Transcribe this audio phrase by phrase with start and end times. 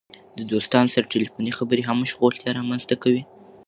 [0.37, 3.23] د دوستانو سره ټیلیفوني خبرې هم مشغولتیا رامنځته کوي.